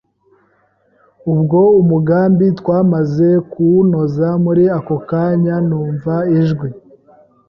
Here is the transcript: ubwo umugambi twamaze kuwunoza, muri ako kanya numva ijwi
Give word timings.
ubwo 1.31 1.59
umugambi 1.81 2.45
twamaze 2.59 3.27
kuwunoza, 3.51 4.27
muri 4.45 4.63
ako 4.77 4.95
kanya 5.09 5.55
numva 5.67 6.15
ijwi 6.39 6.69